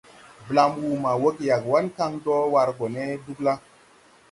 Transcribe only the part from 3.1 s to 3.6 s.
Dugla.